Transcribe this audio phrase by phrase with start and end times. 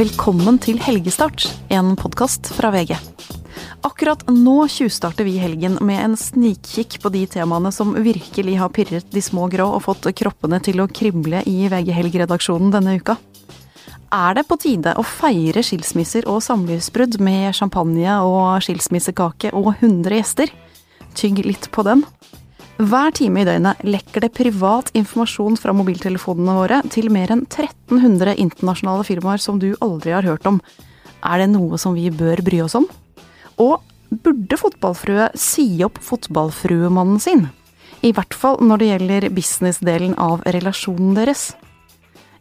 [0.00, 2.94] Velkommen til Helgestart, en podkast fra VG.
[3.84, 9.10] Akkurat nå tjuvstarter vi helgen med en snikkikk på de temaene som virkelig har pirret
[9.12, 13.18] de små grå og fått kroppene til å krible i VG Helg-redaksjonen denne uka.
[14.08, 20.16] Er det på tide å feire skilsmisser og samlivsbrudd med champagne og skilsmissekake og 100
[20.16, 20.54] gjester?
[21.12, 22.06] Tygg litt på den.
[22.80, 28.38] Hver time i døgnet lekker det privat informasjon fra mobiltelefonene våre til mer enn 1300
[28.40, 30.62] internasjonale firmaer som du aldri har hørt om.
[31.20, 32.86] Er det noe som vi bør bry oss om?
[33.60, 33.84] Og
[34.24, 37.50] burde fotballfrue si opp fotballfruemannen sin?
[38.00, 41.50] I hvert fall når det gjelder businessdelen av relasjonen deres.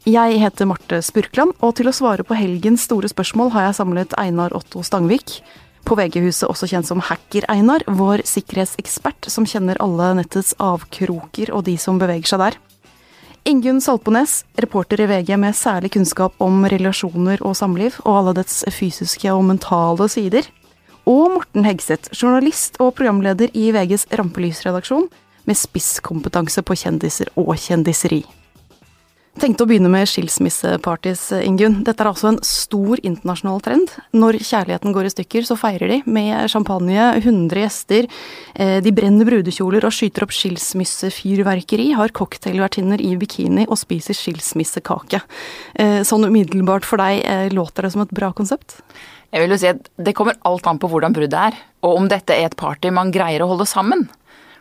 [0.07, 4.15] Jeg heter Marte Spurkland, og til å svare på helgens store spørsmål har jeg samlet
[4.23, 5.41] Einar Otto Stangvik,
[5.87, 11.75] på VG-huset også kjent som Hacker-Einar, vår sikkerhetsekspert som kjenner alle nettets avkroker og de
[11.81, 12.59] som beveger seg der.
[13.49, 18.61] Ingunn Saltbones, reporter i VG med særlig kunnskap om relasjoner og samliv, og alle dets
[18.75, 20.49] fysiske og mentale sider.
[21.09, 25.07] Og Morten Hegseth, journalist og programleder i VGs Rampelysredaksjon,
[25.49, 28.21] med spisskompetanse på kjendiser og kjendiseri.
[29.39, 31.77] Tenkte å begynne med skilsmissepartys, Ingunn.
[31.87, 33.93] Dette er altså en stor internasjonal trend.
[34.11, 38.09] Når kjærligheten går i stykker, så feirer de med champagne, 100 gjester.
[38.59, 45.23] Eh, de brenner brudekjoler og skyter opp skilsmissefyrverkeri, har cocktailvertinner i bikini og spiser skilsmissekake.
[45.79, 48.81] Eh, sånn umiddelbart for deg, eh, låter det som et bra konsept?
[49.31, 52.07] Jeg vil jo si at Det kommer alt an på hvordan bruddet er, og om
[52.09, 54.09] dette er et party man greier å holde sammen.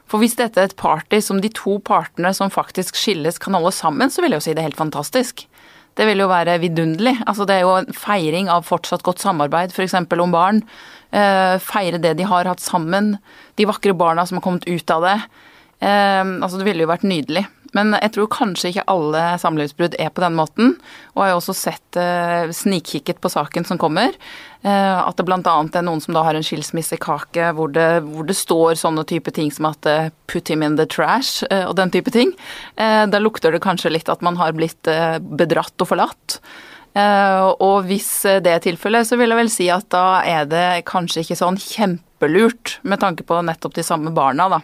[0.08, 3.74] For hvis dette er et party som de to partene som faktisk skilles kan holde
[3.76, 5.44] sammen, så vil jeg jo si det er helt fantastisk.
[5.98, 7.16] Det vil jo være vidunderlig.
[7.26, 9.96] Altså det er jo en feiring av fortsatt godt samarbeid, f.eks.
[9.98, 10.62] om barn.
[11.10, 13.16] Eh, feire det de har hatt sammen.
[13.58, 15.16] De vakre barna som har kommet ut av det.
[15.82, 17.44] Eh, altså det ville jo vært nydelig.
[17.78, 20.74] Men jeg tror kanskje ikke alle samlivsbrudd er på den måten.
[21.14, 24.16] Og jeg har også sett eh, snikkikket på saken som kommer.
[24.66, 25.38] Eh, at det bl.a.
[25.38, 29.52] er noen som da har en skilsmissekake hvor det, hvor det står sånne type ting
[29.54, 32.34] som at eh, 'put him in the trash' og den type ting.
[32.76, 36.36] Da lukter det kanskje litt at man har blitt bedratt og forlatt.
[37.64, 38.10] Og hvis
[38.44, 41.60] det er tilfellet, så vil jeg vel si at da er det kanskje ikke sånn
[42.18, 44.60] kjempelurt med tanke på nettopp de samme barna, da.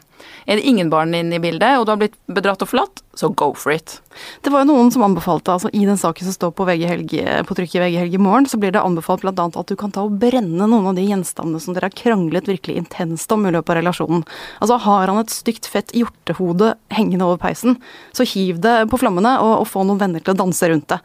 [0.47, 3.29] Er det ingen barn inne i bildet, og du har blitt bedratt og forlatt, så
[3.29, 4.01] go for it.
[4.43, 7.43] Det var jo noen som anbefalte, altså i den saken som står på, VG Helge,
[7.47, 9.35] på trykk i VG Helge i morgen, så blir det anbefalt bl.a.
[9.35, 12.79] at du kan ta og brenne noen av de gjenstandene som dere har kranglet virkelig
[12.81, 14.25] intenst om i løpet av relasjonen.
[14.61, 17.79] Altså har han et stygt fett hjortehode hengende over peisen,
[18.17, 21.01] så hiv det på flammene og, og få noen venner til å danse rundt det.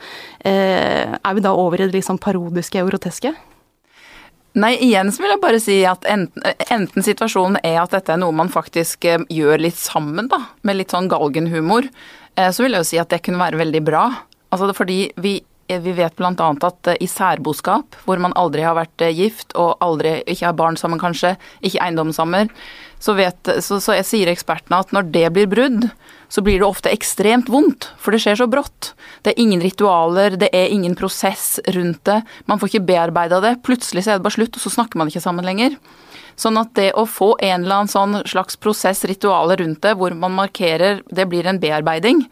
[0.50, 3.36] Eh, er vi da over i det liksom parodiske og groteske?
[4.60, 6.44] Nei, igjen så vil jeg bare si at enten,
[6.74, 10.80] enten, situasjonen er at dette er noe man faktisk eh, gjør litt sammen, da, med
[10.80, 11.88] litt sånn galgenhumor,
[12.36, 14.04] eh, så vil jeg jo si at det kunne være veldig bra.
[14.50, 15.38] Altså fordi vi,
[15.70, 16.34] eh, vi vet bl.a.
[16.34, 21.00] at i særboskap, hvor man aldri har vært gift og aldri ikke har barn sammen
[21.00, 22.52] kanskje, ikke eiendom sammen,
[23.00, 25.92] så, vet, så, så jeg sier ekspertene at når det blir brudd,
[26.30, 28.94] så blir det ofte ekstremt vondt, for det skjer så brått.
[29.26, 32.20] Det er ingen ritualer, det er ingen prosess rundt det.
[32.46, 33.56] Man får ikke bearbeida det.
[33.66, 35.80] Plutselig så er det bare slutt, og så snakker man ikke sammen lenger.
[36.40, 40.14] Sånn at det å få en eller annen sånn slags prosess, ritualer rundt det, hvor
[40.16, 42.24] man markerer Det blir en bearbeiding.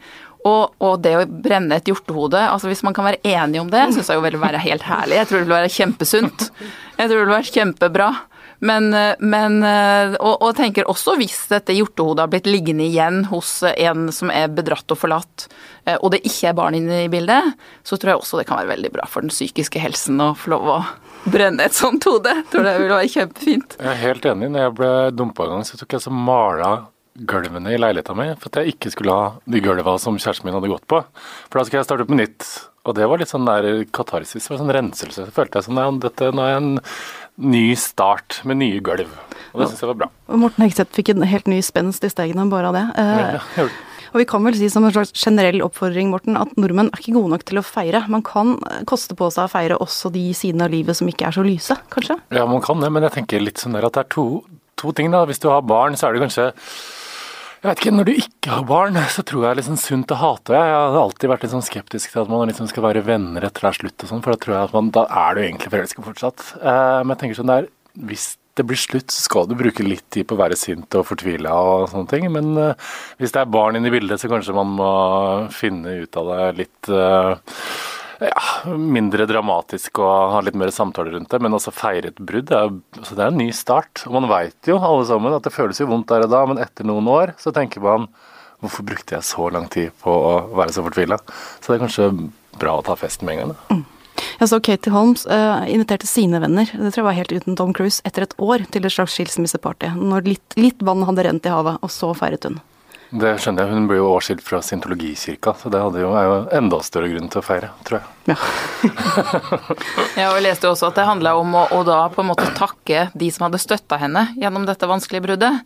[0.46, 3.82] Og, og, det å brenne et hjortehode altså Hvis man kan være enig om det,
[3.92, 5.18] syns jeg jo vil være helt herlig.
[5.18, 6.48] Jeg tror det vil være kjempesunt.
[6.94, 8.10] Jeg tror det vil være kjempebra.
[8.58, 13.22] Men, eh, men eh, og, og, tenker også hvis dette hjortehodet har blitt liggende igjen
[13.30, 15.46] hos en som er bedratt og forlatt,
[15.86, 17.54] eh, og det ikke er barn inne i bildet,
[17.86, 20.56] så tror jeg også det kan være veldig bra for den psykiske helsen å få
[20.56, 20.78] lov å
[21.28, 22.34] brenne et sånt hode.
[22.40, 23.78] Jeg tror det vil være kjempefint.
[23.78, 24.50] Jeg er helt enig.
[24.54, 26.72] Når jeg ble dumpa en gang, så tok jeg så mala
[27.18, 30.56] gulvene i leiligheta mi for at jeg ikke skulle ha de gulva som kjæresten min
[30.56, 31.02] hadde gått på.
[31.48, 32.48] For da skulle jeg starte opp med nytt.
[32.88, 35.26] Og det var litt sånn der katarsis, det var sånn renselse.
[35.26, 36.70] Så følte jeg sånn, dette, nå er en
[37.38, 39.10] ny start med nye gulv.
[39.52, 40.08] Og det syns jeg var bra.
[40.40, 42.86] Morten Hegseth fikk en helt ny spenst i stegene bare av det.
[42.98, 43.68] Eh,
[44.08, 47.16] og vi kan vel si som en slags generell oppfordring, Morten, at nordmenn er ikke
[47.18, 48.04] gode nok til å feire.
[48.10, 48.56] Man kan
[48.88, 51.76] koste på seg å feire også de sidene av livet som ikke er så lyse,
[51.92, 52.18] kanskje?
[52.34, 54.26] Ja, man kan det, men jeg tenker litt sånn der at det er to,
[54.80, 55.26] to ting, da.
[55.28, 56.48] Hvis du har barn, så er det kanskje
[57.58, 60.12] jeg vet ikke, Når du ikke har barn, så tror jeg det er sånn sunt
[60.14, 60.54] å hate.
[60.54, 63.72] Jeg har alltid vært sånn skeptisk til at man liksom skal være venner etter det
[63.72, 66.04] er slutt og sånn, for da tror jeg at man, da er du egentlig forelska
[66.06, 66.44] fortsatt.
[66.60, 67.66] Eh, men jeg tenker sånn der,
[68.08, 68.28] hvis
[68.58, 71.54] det blir slutt, så skal du bruke litt tid på å være sint og fortvila
[71.54, 72.28] og sånne ting.
[72.34, 72.88] Men eh,
[73.18, 74.92] hvis det er barn inne i bildet, så kanskje man må
[75.54, 77.34] finne ut av det litt uh,
[78.20, 82.48] ja, mindre dramatisk og ha litt mer samtaler rundt det, men også feire et brudd.
[82.50, 84.02] Det er, altså det er en ny start.
[84.08, 86.62] Og man veit jo alle sammen at det føles jo vondt der og da, men
[86.62, 88.08] etter noen år så tenker man
[88.58, 91.20] hvorfor brukte jeg så lang tid på å være så fortvila?
[91.60, 92.10] Så det er kanskje
[92.58, 93.54] bra å ta festen med en gang.
[93.54, 93.78] Da.
[93.78, 93.86] Mm.
[94.38, 97.70] Jeg så Katie Holmes uh, inviterte sine venner, det tror jeg var helt uten Tom
[97.74, 99.92] Cruise, etter et år til et slags skilsmisseparty.
[99.94, 102.58] Når litt, litt vann hadde rent i havet, og så feiret hun.
[103.08, 103.72] Det skjønner jeg.
[103.72, 107.40] Hun ble jo årskilt fra syntologikirka, så det jo, er jo enda større grunn til
[107.40, 108.34] å feire, tror jeg.
[108.34, 108.36] Ja.
[110.20, 112.50] ja, og jeg leste også at det handla om å, å, da på en måte
[112.58, 115.64] takke de som hadde støtta henne gjennom dette vanskelige bruddet.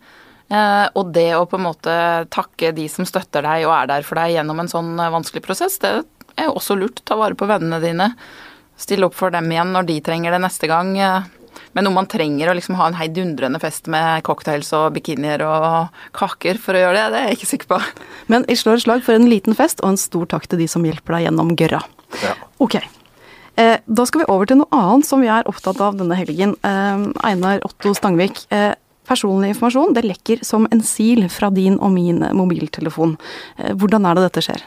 [0.53, 1.93] Eh, og det å på en måte
[2.31, 5.43] takke de som støtter deg og er der for deg gjennom en sånn eh, vanskelig
[5.43, 5.97] prosess, det
[6.37, 7.03] er jo også lurt.
[7.03, 8.11] Ta vare på vennene dine.
[8.79, 10.95] Stille opp for dem igjen når de trenger det neste gang.
[10.95, 11.31] Eh,
[11.73, 15.93] men om man trenger å liksom ha en heidundrende fest med cocktails og bikinier og
[16.15, 17.79] kaker for å gjøre det, det er jeg ikke sikker på.
[18.33, 20.85] Men jeg slår slag for en liten fest, og en stor takk til de som
[20.85, 21.81] hjelper deg gjennom gørra.
[22.21, 22.35] Ja.
[22.61, 22.77] Ok.
[23.55, 26.55] Eh, da skal vi over til noe annet som vi er opptatt av denne helgen.
[26.65, 28.45] Eh, Einar Otto Stangvik.
[28.53, 28.71] Eh,
[29.09, 33.17] personlig informasjon det lekker som en sil fra din og min mobiltelefon.
[33.75, 34.61] Hvordan er det dette skjer?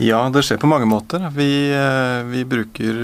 [0.00, 1.26] Ja, det skjer på mange måter.
[1.36, 1.50] Vi,
[2.32, 3.02] vi bruker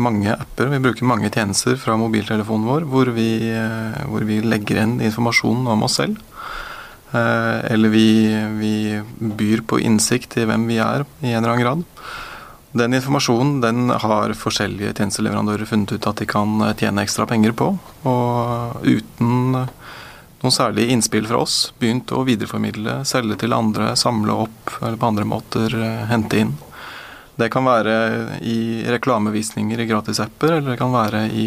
[0.00, 0.70] mange apper.
[0.72, 5.68] Vi bruker mange tjenester fra mobiltelefonen vår hvor vi, eh, hvor vi legger inn informasjonen
[5.70, 6.20] om oss selv.
[7.14, 8.08] Eh, eller vi,
[8.58, 8.74] vi,
[9.18, 11.84] byr på innsikt i hvem vi er, i en eller annen grad.
[12.74, 17.70] Den informasjonen den har forskjellige tjenesteleverandører funnet ut at de kan tjene ekstra penger på.
[18.10, 19.68] Og uten
[20.44, 25.08] noen særlige innspill fra oss begynt å videreformidle, selge til andre, samle opp eller på
[25.08, 26.50] andre måter eh, hente inn.
[27.34, 27.94] Det kan være
[28.46, 31.46] i reklamevisninger i gratisapper, eller det kan være i,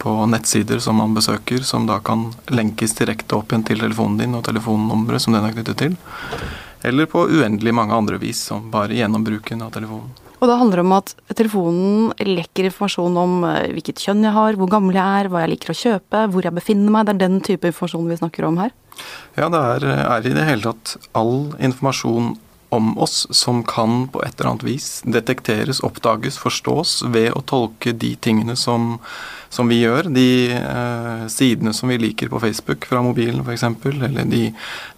[0.00, 4.38] på nettsider som man besøker, som da kan lenkes direkte opp igjen til telefonen din
[4.38, 5.98] og telefonnummeret som den er knyttet til.
[6.88, 10.16] Eller på uendelig mange andre vis, som bare gjennom bruken av telefonen.
[10.38, 14.58] Og da handler det om at telefonen lekker informasjon om eh, hvilket kjønn jeg har,
[14.58, 17.08] hvor gammel jeg er, hva jeg liker å kjøpe, hvor jeg befinner meg.
[17.08, 18.70] Det er den type informasjon vi snakker om her?
[19.36, 22.36] Ja, det er, er i det hele tatt all informasjon
[22.68, 27.94] om oss som kan på et eller annet vis detekteres, oppdages, forstås ved å tolke
[27.96, 28.98] de tingene som,
[29.48, 30.10] som vi gjør.
[30.12, 34.50] De eh, sidene som vi liker på Facebook fra mobilen f.eks., eller de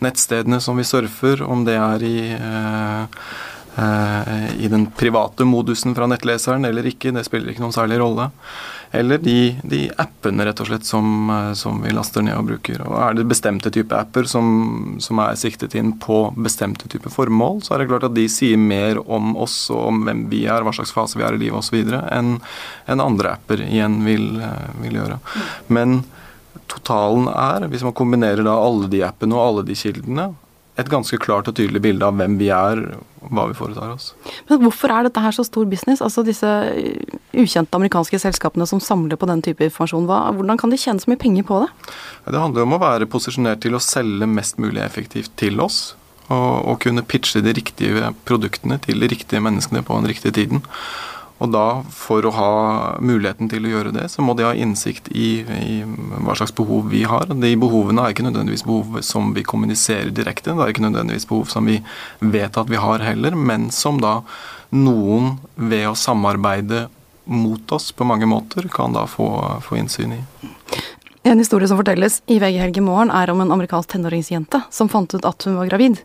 [0.02, 3.22] nettstedene som vi surfer, om det er i eh,
[3.80, 8.30] i den private modusen fra nettleseren eller ikke, det spiller ikke noen særlig rolle.
[8.92, 12.80] Eller de, de, appene rett og slett som, eh, som, vi laster ned og bruker.
[12.82, 17.62] Og Er det bestemte type apper som, som, er siktet inn på bestemte type formål,
[17.62, 20.66] så er det klart at de sier mer om oss og om hvem vi er,
[20.66, 22.40] hva slags fase vi er i livet osv., enn
[22.90, 25.20] en andre apper igjen vil, eh, vil gjøre.
[25.70, 26.00] Men
[26.70, 30.32] totalen er, hvis man kombinerer da alle de appene og alle de kildene,
[30.80, 32.82] et ganske klart og tydelig bilde av hvem vi er,
[33.34, 34.10] hva vi foretar oss.
[34.50, 36.02] Men hvorfor er dette her så stor business?
[36.04, 36.50] Altså disse
[37.36, 41.10] ukjente amerikanske selskapene som samler på den type informasjon, hva, hvordan kan de tjene så
[41.10, 41.70] mye penger på det?
[42.26, 45.94] Det handler om å være posisjonert til å selge mest mulig effektivt til oss.
[46.30, 50.62] Og, og kunne pitche de riktige produktene til de riktige menneskene på den riktige tiden.
[51.40, 51.64] Og da,
[51.96, 52.50] for å ha
[53.00, 55.78] muligheten til å gjøre det, så må de ha innsikt i, i,
[56.20, 57.32] hva slags behov vi har.
[57.32, 61.48] De behovene er ikke nødvendigvis behov som vi kommuniserer direkte, det er ikke nødvendigvis behov
[61.52, 61.78] som vi
[62.20, 64.20] vet at vi har heller, men som da
[64.76, 66.88] noen ved å samarbeide
[67.30, 69.30] mot oss på mange måter kan da få,
[69.64, 70.22] få innsyn i.
[71.22, 74.88] En historie som fortelles i VG Helg i morgen, er om en amerikansk tenåringsjente som
[74.88, 75.98] fant ut at hun var gravid.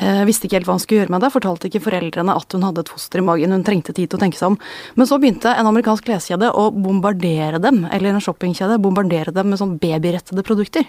[0.00, 2.64] Eh, visste ikke helt hva hun skulle gjøre med det, fortalte ikke foreldrene at hun
[2.64, 3.52] hadde et foster i magen.
[3.52, 4.56] Hun trengte tid til å tenke seg om.
[4.96, 9.60] Men så begynte en amerikansk kleskjede å bombardere dem, eller en shoppingkjede, bombardere dem med
[9.60, 10.88] sånn babyrettede produkter.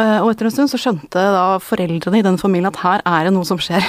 [0.00, 3.28] Eh, og etter en stund så skjønte da foreldrene i den familien at her er
[3.28, 3.84] det noe som skjer.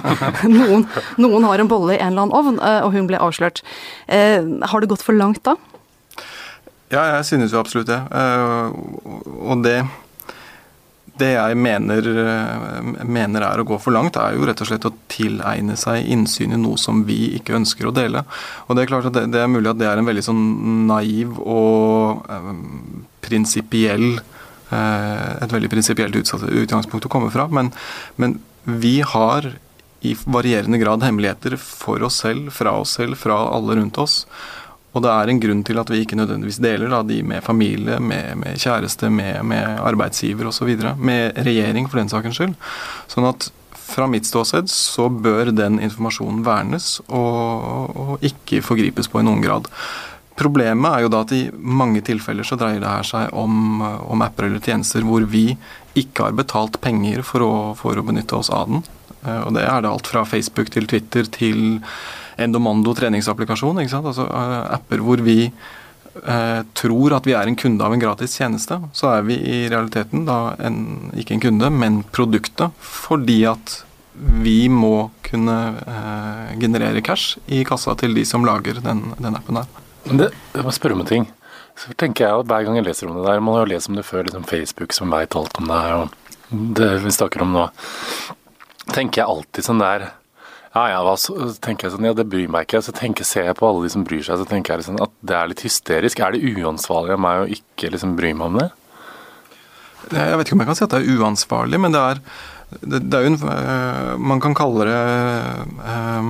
[0.58, 0.84] noen,
[1.16, 3.64] noen, har en bolle i en eller annen ovn, eh, og hun ble avslørt.
[4.06, 5.56] Eh, har det gått for langt da?
[6.88, 8.00] Ja, jeg synes jo absolutt det.
[8.16, 8.76] Eh,
[9.44, 9.80] og det
[11.18, 14.86] det jeg mener, eh, mener, er å gå for langt, er jo rett og slett
[14.86, 18.24] å tilegne seg innsyn i noe som vi ikke ønsker å dele.
[18.68, 20.44] Og Det er klart at det, det er mulig at det er en veldig sånn
[20.86, 22.52] naiv og eh,
[23.26, 24.20] prinsipiell
[24.68, 27.70] Et veldig prinsipielt utgangspunkt å komme fra, men,
[28.20, 28.34] men
[28.68, 29.46] vi har
[30.04, 34.26] i varierende grad hemmeligheter for oss selv, fra oss selv, fra alle rundt oss.
[34.96, 37.98] Og det er en grunn til at vi ikke nødvendigvis deler da, de med familie,
[38.00, 40.72] med, med kjæreste, med, med arbeidsgiver osv.
[40.96, 42.56] Med regjering, for den sakens skyld.
[43.12, 43.50] Sånn at
[43.88, 49.44] fra mitt ståsted så bør den informasjonen vernes og, og ikke forgripes på i noen
[49.44, 49.68] grad.
[50.38, 54.22] Problemet er jo da at i mange tilfeller så dreier det her seg om, om
[54.22, 55.50] apper eller tjenester hvor vi
[55.98, 58.84] ikke har betalt penger for å, for å benytte oss av den.
[59.24, 61.80] Eh, og det er det alt fra Facebook til Twitter til
[62.38, 63.82] Endomando treningsapplikasjon.
[63.82, 68.38] Altså uh, apper hvor vi uh, tror at vi er en kunde av en gratis
[68.38, 68.80] tjeneste.
[68.96, 72.74] Så er vi i realiteten da en, ikke en kunde, men produktet.
[72.78, 73.82] Fordi at
[74.18, 79.60] vi må kunne eh, generere cash i kassa til de som lager den, den appen
[79.60, 79.68] her.
[80.08, 81.26] Det, jeg må spørre om en ting.
[81.78, 83.90] Så tenker jeg at Hver gang jeg leser om det der, man har jo lest
[83.90, 87.44] om det før, liksom Facebook som veit alt om det her, og det vi snakker
[87.44, 87.66] om nå,
[88.90, 90.08] tenker jeg alltid sånn der
[90.74, 91.34] ja, ja, så
[91.64, 92.82] tenker jeg sånn, ja, det bryr meg ikke.
[92.84, 95.14] Så tenker, ser jeg på alle de som bryr seg, så tenker jeg liksom at
[95.24, 96.20] det er litt hysterisk.
[96.20, 98.68] Er det uansvarlig av meg å ikke liksom bry meg om det?
[100.12, 102.22] Jeg vet ikke om jeg kan si at det er uansvarlig, men det er,
[102.80, 104.98] det, det er jo en øh, Man kan kalle det
[105.88, 106.28] øh,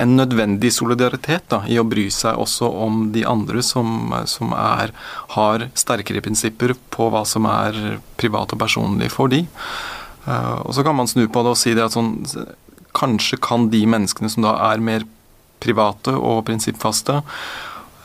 [0.00, 4.94] en nødvendig solidaritet da, i å bry seg også om de andre som, som er,
[5.36, 9.44] har sterkere prinsipper på hva som er privat og personlig for de.
[10.26, 12.18] Uh, og Så kan man snu på det og si det at sånn,
[12.96, 15.06] kanskje kan de menneskene som da er mer
[15.60, 17.20] private og prinsippfaste,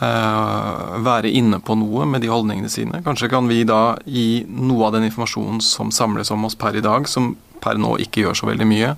[0.01, 3.01] uh, være inne på noe med de holdningene sine.
[3.05, 6.83] Kanskje kan vi da gi noe av den informasjonen som samles om oss per i
[6.85, 8.93] dag, som per nå ikke gjør så veldig mye,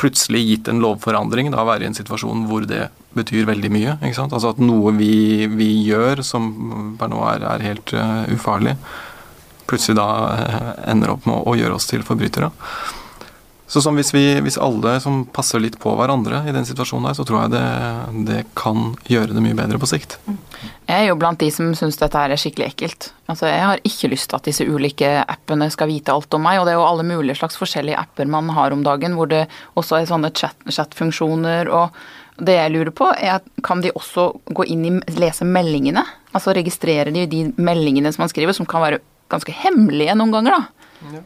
[0.00, 3.96] plutselig gitt en lovforandring, da være i en situasjon hvor det betyr veldig mye.
[4.00, 4.34] ikke sant?
[4.34, 6.48] Altså at noe vi, vi gjør som
[6.98, 8.74] per nå er, er helt uh, ufarlig,
[9.72, 12.52] plutselig da uh, ender opp med å, gjøre oss til forbrytere.
[13.72, 17.14] Så som hvis, vi, hvis alle som passer litt på hverandre i den situasjonen her,
[17.16, 17.62] så tror jeg det,
[18.28, 20.18] det kan gjøre det mye bedre på sikt.
[20.84, 23.08] Jeg er jo blant de som syns dette er skikkelig ekkelt.
[23.32, 26.60] Altså, Jeg har ikke lyst til at disse ulike appene skal vite alt om meg.
[26.60, 29.46] Og det er jo alle mulige slags forskjellige apper man har om dagen, hvor det
[29.72, 31.72] også er sånne chat-funksjoner.
[31.72, 31.96] og
[32.42, 36.04] det jeg lurer på, er at kan de også gå inn i lese meldingene?
[36.32, 39.00] Altså registrerer de de meldingene som man skriver, som kan være
[39.32, 40.92] ganske hemmelige noen ganger, da?
[41.16, 41.24] Ja.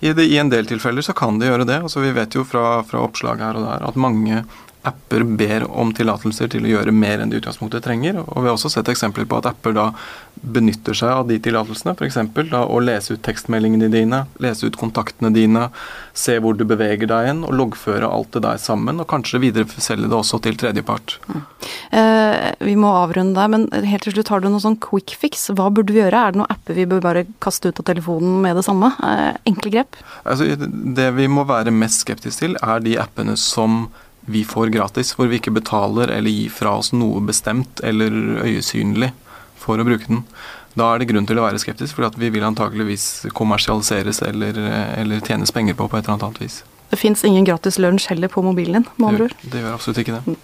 [0.00, 1.80] I, det, I, en del tilfeller så kan de gjøre det.
[1.82, 4.42] Altså, vi vet jo fra, fra oppslag her og der at mange
[4.88, 8.20] apper ber om tillatelser til å gjøre mer enn de utgangspunktet trenger.
[8.22, 9.88] Og vi har også sett eksempler på at apper da
[10.42, 11.94] benytter seg av de tillatelsene.
[11.96, 12.18] F.eks.
[12.58, 15.68] å lese ut tekstmeldingene dine, lese ut kontaktene dine,
[16.16, 19.02] se hvor du beveger deg hen, og loggføre alt det der sammen.
[19.02, 21.18] Og kanskje videreselge det også til tredjepart.
[21.28, 21.44] Mm.
[22.00, 25.48] Eh, vi må avrunde men helt til slutt, har du noe sånn quick fix?
[25.52, 26.24] Hva burde vi gjøre?
[26.24, 28.92] Er det noen apper vi bør bare kaste ut av telefonen med det samme?
[29.04, 30.02] Eh, enkle grep?
[30.24, 33.86] Altså, det vi må være mest skeptiske til, er de appene som
[34.28, 38.12] vi får gratis, hvor vi ikke betaler eller gir fra oss noe bestemt eller
[38.44, 39.14] øyesynlig
[39.58, 40.24] for å bruke den.
[40.78, 44.58] Da er det grunn til å være skeptisk, for vi vil antakeligvis kommersialiseres eller,
[44.98, 46.62] eller tjenes penger på på et eller annet vis.
[46.88, 49.34] Det fins ingen gratis lunsj heller på mobilen din, med andre ord?
[49.42, 50.38] Det gjør absolutt ikke det.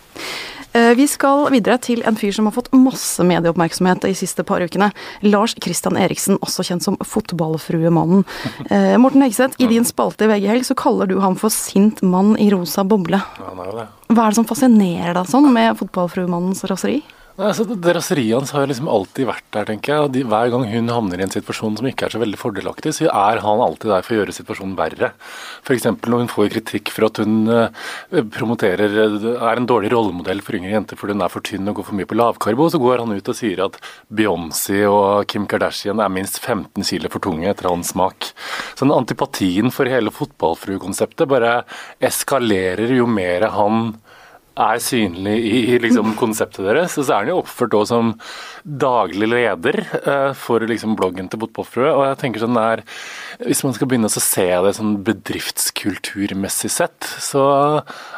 [0.74, 4.64] Eh, vi skal videre til en fyr som har fått masse medieoppmerksomhet de siste par
[4.64, 4.90] ukene.
[5.22, 8.26] Lars Christian Eriksen, også kjent som Fotballfruemannen.
[8.74, 12.00] Eh, Morten Hegseth, i din spalte i VG Helg så kaller du ham for sint
[12.02, 13.20] mann i rosa boble.
[13.20, 13.84] Ja, han er jo det.
[14.08, 17.02] Hva er det som fascinerer deg sånn med Fotballfruemannens raseri?
[17.34, 20.10] Altså, det Raseriet hans har liksom alltid vært der, tenker jeg.
[20.14, 23.08] de, Hver gang hun havner i en situasjon som ikke er så veldig fordelaktig, så
[23.10, 25.08] er han alltid der for å gjøre situasjonen verre.
[25.66, 25.88] F.eks.
[26.06, 28.94] når hun får kritikk for at hun uh, promoterer
[29.34, 31.98] er en dårlig rollemodell for yngre jenter fordi hun er for tynn og går for
[31.98, 33.80] mye på lavkarbo, så går han ut og sier at
[34.14, 38.30] Beyoncé og Kim Kardashian er minst 15 kilo for tunge etter hans smak.
[38.78, 41.64] Så den antipatien for hele fotballfruekonseptet bare
[41.98, 43.96] eskalerer jo mer han
[44.54, 46.94] er synlig i, liksom, konseptet deres.
[46.96, 48.12] Så er han jo oppført også som
[48.64, 51.90] daglig leder eh, for liksom, bloggen til Fotballfrue.
[51.90, 52.84] Og jeg tenker sånn der,
[53.42, 57.44] Hvis man skal begynne å se det sånn bedriftskulturmessig sett, så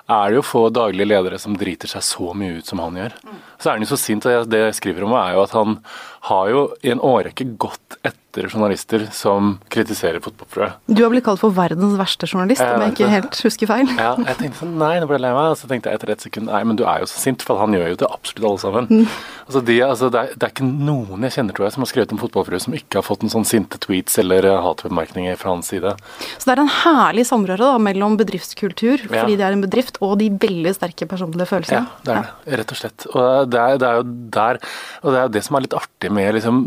[0.07, 3.17] er det jo få daglige ledere som driter seg så mye ut som han gjør.
[3.59, 5.81] Så er han jo så sint, og det jeg skriver om er jo at han
[6.27, 10.81] har jo i en årrekke gått etter journalister som kritiserer fotballprøvet.
[10.91, 13.93] Du har blitt kalt for verdens verste journalist, om jeg ikke helt husker feil.
[13.95, 15.53] Ja, jeg tenkte sånn, nei, nå ble jeg lei meg.
[15.55, 17.63] Og så tenkte jeg etter et sekund nei, men du er jo så sint, for
[17.63, 18.91] han gjør jo det absolutt alle sammen.
[18.91, 19.15] Mm.
[19.47, 21.91] Altså, de, altså, det, er, det, er, ikke noen jeg kjenner, tror jeg, som har
[21.93, 25.55] skrevet om Fotballfrue som ikke har fått en sånn sinte tweets eller uh, hatbemerkninger fra
[25.55, 25.95] hans side.
[26.35, 29.41] Så det er en herlig samrøre da, mellom bedriftskultur, fordi ja.
[29.41, 31.87] det er en bedrift, og de veldig sterke personlige følelsene.
[31.87, 33.09] Ja, det er det, rett og slett.
[33.15, 34.61] Og det er, det er jo der,
[35.03, 36.63] og det er jo det som er litt artig med liksom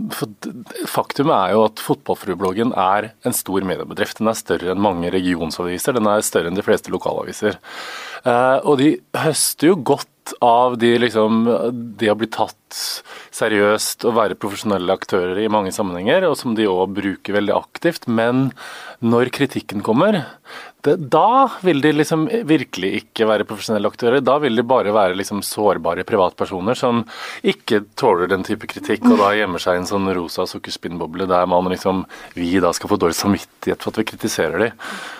[0.89, 4.19] Faktum er jo at Fotballfrubloggen er en stor mediebedrift.
[4.21, 7.59] Den er større enn mange regionsaviser, den er større enn de fleste lokalaviser.
[8.25, 10.07] Eh, og de høster jo godt
[10.45, 11.39] av de liksom
[11.97, 12.77] De har blitt tatt
[13.33, 18.05] seriøst og være profesjonelle aktører i mange sammenhenger, og som de òg bruker veldig aktivt.
[18.05, 18.51] Men
[19.01, 20.21] når kritikken kommer,
[20.81, 24.23] da vil de liksom virkelig ikke være profesjonelle aktører.
[24.23, 27.01] Da vil de bare være liksom sårbare privatpersoner som
[27.43, 31.49] ikke tåler den type kritikk, og da gjemmer seg i en sånn rosa sukkerspinnboble der
[31.51, 32.05] man liksom
[32.37, 34.71] vi da skal få dårlig samvittighet for at vi kritiserer de.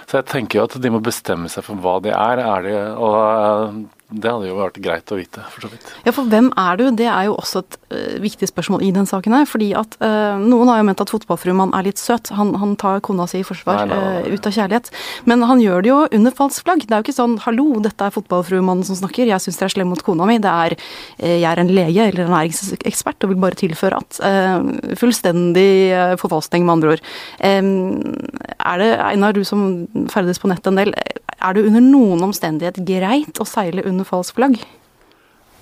[0.10, 2.42] Så jeg tenker jo at de må bestemme seg for hva de er.
[2.42, 5.90] er de, og det hadde jo vært greit å vite, for så vidt.
[6.02, 6.88] Ja, for hvem er du?
[6.98, 9.46] Det er jo også et uh, viktig spørsmål i den saken her.
[9.46, 12.32] Fordi at uh, noen har jo ment at fotballfrumann er litt søt.
[12.34, 14.24] Han, han tar kona si i forsvar nei, nei, nei.
[14.26, 14.90] Uh, ut av kjærlighet.
[15.30, 16.82] Men han gjør det jo under falskt flagg.
[16.88, 19.76] Det er jo ikke sånn 'hallo, dette er fotballfruemannen som snakker, jeg syns dere er
[19.76, 20.40] slemme mot kona mi'.
[20.42, 24.24] Det er eh, 'jeg er en lege eller en næringsekspert og vil bare tilføre at'.
[24.26, 27.06] Eh, fullstendig eh, forfalskning, med andre ord.
[27.46, 30.94] Er det, Einar, du som ferdes på nettet en del,
[31.40, 34.60] er det under noen omstendighet greit å seile under falsk flagg?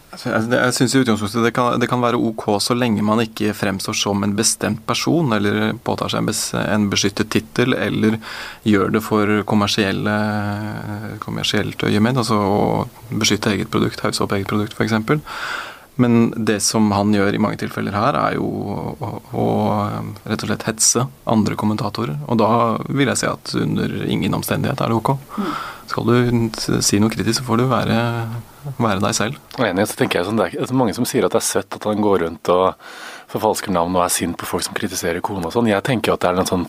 [0.07, 3.51] Altså, jeg synes i utgangspunktet det kan, det kan være ok så lenge man ikke
[3.57, 8.15] fremstår som en bestemt person, eller påtar seg en beskyttet tittel, eller
[8.63, 10.15] gjør det for kommersielle,
[11.23, 12.61] kommersielt øyemed, altså å
[13.11, 14.95] beskytte eget produkt, hause opp eget produkt f.eks.
[16.01, 19.47] Men det som han gjør i mange tilfeller her, er jo å, å,
[20.29, 22.19] rett og slett hetse andre kommentatorer.
[22.29, 22.51] Og da
[22.87, 25.15] vil jeg si at under ingen omstendighet er det ok.
[25.87, 27.97] Skal du si noe kritisk, så får du være
[28.75, 29.37] være deg selv.
[29.63, 31.87] Enig, så tenker jeg sånn, Det er mange som sier at det er søtt at
[31.87, 32.75] han går rundt og
[33.31, 35.69] forfalsker navn og er sint på folk som kritiserer kona og sånn.
[35.71, 36.67] Jeg tenker at det er noe sånn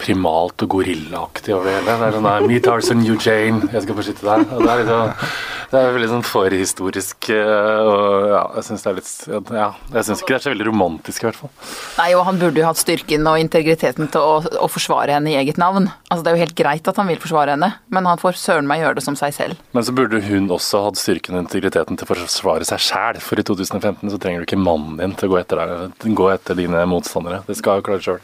[0.00, 1.86] primalt og gorillaaktig over hele.
[1.86, 4.48] Det er sånn der, Me Tarzan, Jane, jeg skal beskytte deg.
[4.54, 5.28] Det er liksom
[5.70, 10.06] det er veldig sånn forhistorisk eh, og ja, jeg syns det er litt Ja, jeg
[10.08, 11.52] syns ikke det er så veldig romantisk, i hvert fall.
[11.98, 15.38] Nei, og han burde jo hatt styrken og integriteten til å, å, forsvare henne i
[15.40, 15.88] eget navn.
[16.08, 18.68] Altså Det er jo helt greit at han vil forsvare henne, men han får søren
[18.70, 19.62] meg gjøre det som seg selv.
[19.76, 23.40] Men så burde hun også hatt styrken og integriteten til å forsvare seg sjæl, for
[23.40, 26.58] i 2015 så trenger du ikke mannen din til å gå etter, deg, gå etter
[26.58, 27.42] dine motstandere.
[27.48, 28.22] Det skal jo klare sjøl.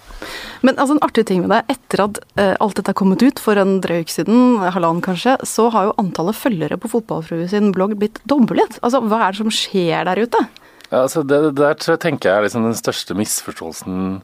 [0.67, 3.41] Men altså en artig ting med det, etter at uh, alt dette er kommet ut
[3.43, 7.73] for en drøy uke siden, halvannen kanskje, så har jo antallet følgere på Fotballfrue sin
[7.73, 8.79] blogg blitt doblet.
[8.83, 10.43] Altså, hva er det som skjer der ute?
[10.91, 14.21] Ja, altså det, der tenker jeg er liksom den største misforståelsen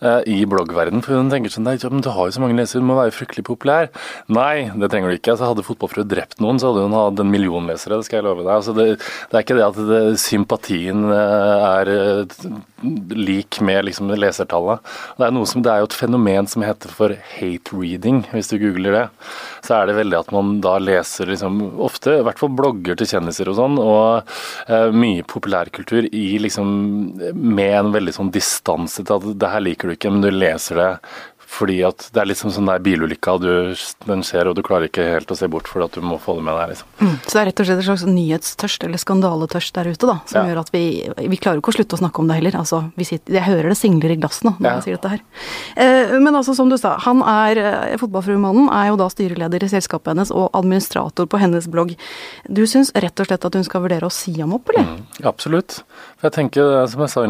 [0.00, 1.02] i bloggverden.
[1.04, 3.12] For hun tenker sånn Nei, men du har jo så mange lesere, du må være
[3.14, 3.90] fryktelig populær.
[4.32, 5.34] Nei, det trenger du ikke.
[5.34, 8.26] Altså, hadde Fotballfrue drept noen, så hadde hun hatt en million lesere, det skal jeg
[8.28, 8.52] love deg.
[8.54, 12.40] Altså, det, det, er ikke det at det, sympatien eh, er eh,
[13.16, 14.84] lik med liksom, lesertallet.
[15.18, 18.52] Det er, noe som, det er jo et fenomen som heter for hate reading, hvis
[18.52, 19.04] du googler det.
[19.66, 23.10] Så er det veldig at man da leser liksom, ofte, i hvert fall blogger til
[23.10, 24.32] kjendiser og sånn, og
[24.70, 26.70] eh, mye populærkultur i liksom
[27.34, 30.80] med en veldig sånn distanse til at det her liker du ikke, men du leser
[30.80, 30.90] det
[31.50, 33.50] fordi at det er liksom sånn der bilulykka, du,
[34.06, 36.36] den skjer og du klarer ikke helt å se bort fordi at du må få
[36.38, 36.72] det med deg.
[36.72, 36.92] liksom.
[37.00, 40.16] Mm, så det er rett og slett en slags nyhetstørst eller skandaletørst der ute, da,
[40.30, 40.44] som ja.
[40.52, 40.84] gjør at vi,
[41.18, 42.58] vi klarer ikke å slutte å snakke om det heller.
[42.60, 44.74] Altså, sitter, jeg hører det singler i glass nå når ja.
[44.76, 45.24] jeg sier dette her.
[45.84, 49.72] Eh, men altså, som du sa, han er eh, fotballfruemannen, er jo da styreleder i
[49.74, 51.96] selskapet hennes og administrator på hennes blogg.
[52.46, 54.86] Du syns rett og slett at hun skal vurdere å si ham opp, eller?
[54.86, 55.80] Mm, absolutt.
[56.20, 57.26] For jeg tenker, som jeg sa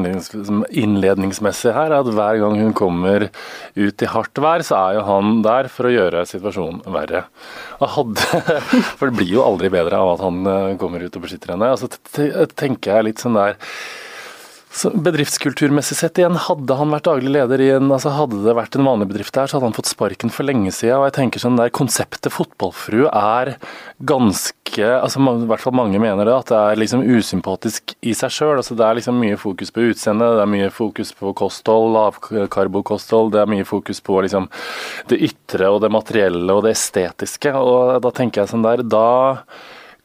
[0.84, 3.30] innledningsmessig her, at hver gang hun kommer
[3.78, 7.24] ut i hardt vær, så er jo han der for å gjøre situasjonen verre.
[7.80, 8.42] Hadde,
[8.98, 11.72] for det blir jo aldri bedre av at han eh, kommer ut og beskytter henne.
[11.74, 11.90] Altså,
[12.58, 13.58] tenker jeg litt sånn der
[14.72, 18.76] så bedriftskulturmessig sett igjen, hadde han vært daglig leder i en altså Hadde det vært
[18.78, 21.00] en vanlig bedrift der, så hadde han fått sparken for lenge siden.
[21.00, 23.56] Og jeg tenker sånn der, Konseptet fotballfrue er
[24.06, 28.30] ganske altså I hvert fall mange mener det, at det er liksom usympatisk i seg
[28.30, 28.60] sjøl.
[28.60, 33.34] Altså, det er liksom mye fokus på utseende, det er mye fokus på kosthold, lavkarbokosthold.
[33.34, 34.46] Det er mye fokus på liksom
[35.10, 37.56] det ytre og det materielle og det estetiske.
[37.58, 39.08] Og da tenker jeg sånn der, da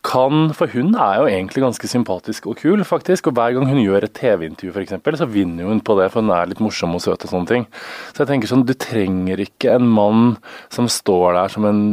[0.06, 3.30] kan For hun er jo egentlig ganske sympatisk og kul, faktisk.
[3.30, 6.34] Og hver gang hun gjør et TV-intervju, f.eks., så vinner hun på det, for hun
[6.36, 7.68] er litt morsom og søt og sånne ting.
[8.14, 10.24] Så jeg tenker sånn, du trenger ikke en mann
[10.74, 11.84] som står der som en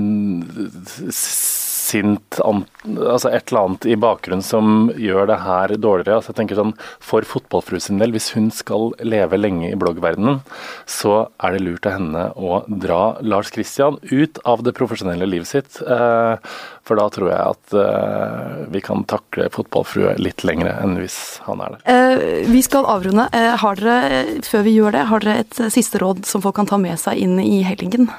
[1.92, 6.18] sint altså et eller annet i bakgrunnen som gjør det her dårligere.
[6.18, 10.40] Altså jeg tenker sånn, For fotballfru sin del, hvis hun skal leve lenge i bloggverdenen,
[10.88, 15.50] så er det lurt av henne å dra Lars Kristian ut av det profesjonelle livet
[15.50, 15.80] sitt.
[15.82, 16.52] Eh,
[16.82, 21.62] for da tror jeg at eh, vi kan takle fotballfrue litt lengre enn hvis han
[21.62, 21.84] er der.
[21.92, 23.28] Eh, vi skal avrunde.
[23.62, 26.80] Har dere, før vi gjør det, har dere et siste råd som folk kan ta
[26.80, 28.10] med seg inn i helgen?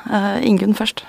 [0.44, 1.04] Ingunn først.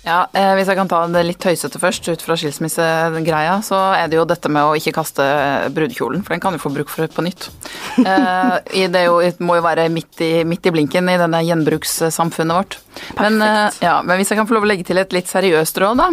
[0.00, 4.08] Ja, eh, Hvis jeg kan ta det litt tøysete først, ut fra skilsmissegreia, så er
[4.08, 5.24] det jo dette med å ikke kaste
[5.76, 7.50] brudekjolen, for den kan du få bruk for på nytt.
[8.00, 12.78] Eh, det jo, må jo være midt i, midt i, blinken i denne gjenbrukssamfunnet vårt.
[13.20, 15.82] Men, eh, ja, men, hvis jeg kan få lov å legge til et litt seriøst
[15.84, 16.10] råd, da.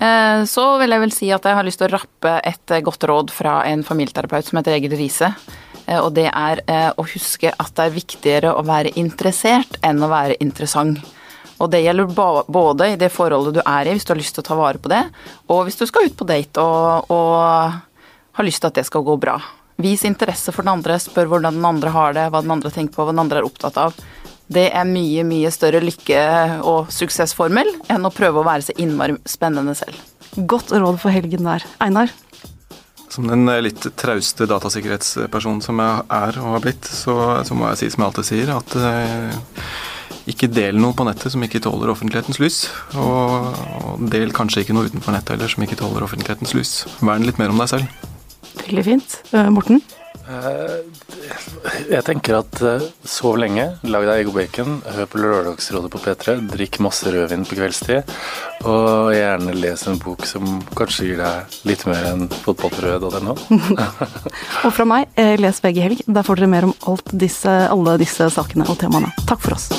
[0.00, 3.04] Eh, så vil jeg vel si at jeg har lyst til å rappe et godt
[3.10, 5.34] råd fra en familieterapeut som heter Egil Riise.
[5.90, 10.00] Eh, og det er eh, å huske at det er viktigere å være interessert enn
[10.02, 11.02] å være interessant.
[11.60, 12.08] Og det gjelder
[12.48, 14.80] både i det forholdet du er i, hvis du har lyst til å ta vare
[14.80, 15.02] på det,
[15.52, 19.04] og hvis du skal ut på date og, og har lyst til at det skal
[19.04, 19.36] gå bra.
[19.80, 22.96] Vis interesse for den andre, spør hvordan den andre har det, hva den andre tenker
[22.96, 23.96] på, hva den andre er opptatt av.
[24.50, 29.14] Det er mye, mye større lykke- og suksessformel enn å prøve å være så innmari
[29.28, 30.00] spennende selv.
[30.34, 31.64] Godt råd for helgen der.
[31.82, 32.10] Einar?
[33.10, 37.14] Som den litt trauste datasikkerhetspersonen som jeg er og har blitt, så,
[37.46, 39.56] så må jeg si som jeg alltid sier, at uh,
[40.30, 42.62] ikke del noe på nettet som ikke tåler offentlighetens lys.
[42.98, 46.74] Og, og del kanskje ikke noe utenfor nettet heller som ikke tåler offentlighetens lys.
[47.02, 48.06] Vern litt mer om deg selv.
[48.66, 49.18] Veldig fint.
[49.32, 49.82] Uh, Morten?
[51.90, 52.60] Jeg tenker at
[53.08, 57.46] sov lenge, lag deg egg og bacon, hør på Lørdagsrådet på P3, drikk masse rødvin
[57.48, 58.12] på kveldstid,
[58.62, 60.46] og gjerne les en bok som
[60.78, 63.36] kanskje gir deg litt mer enn fotballbrød.no.
[64.66, 65.10] og fra meg,
[65.42, 66.06] les VG Helg.
[66.06, 69.10] Der får dere mer om disse, alle disse sakene og temaene.
[69.26, 69.70] Takk for oss.